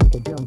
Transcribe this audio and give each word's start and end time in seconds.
Thank. 0.00 0.37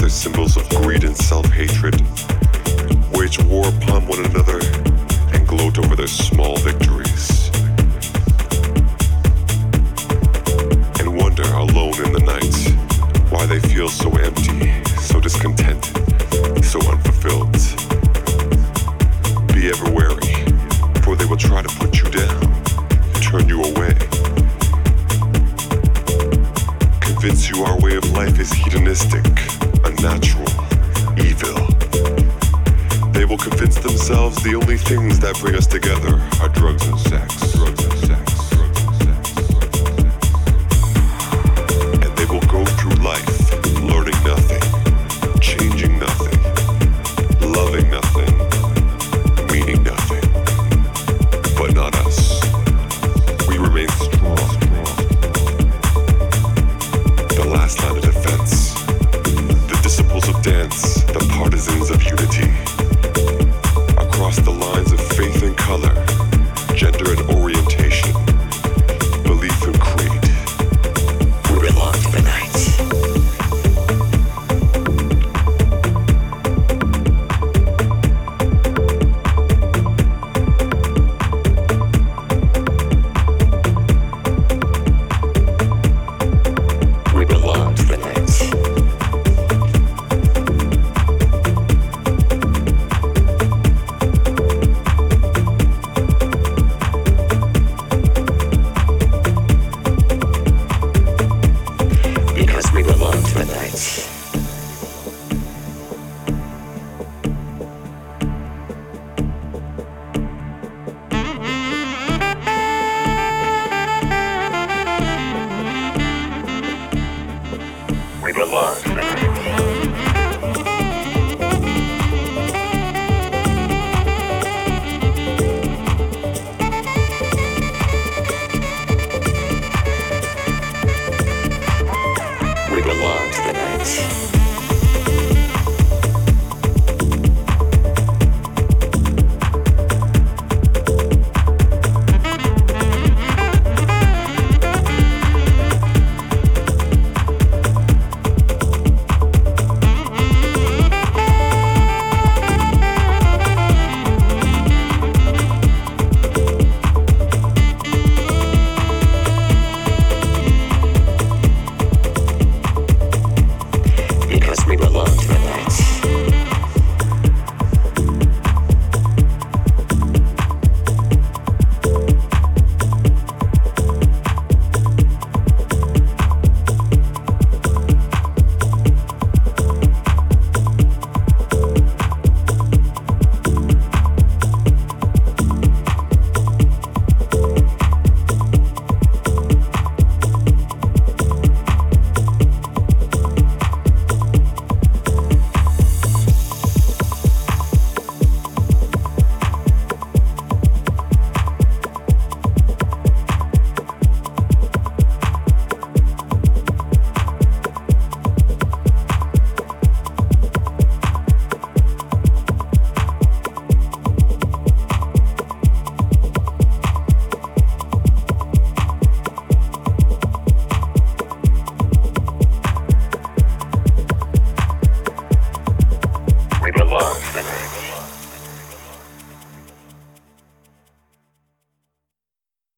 Chase 0.00 0.14
symbols 0.14 0.56
of 0.56 0.68
greed 0.70 1.04
and 1.04 1.16
self 1.16 1.46
hatred, 1.46 1.94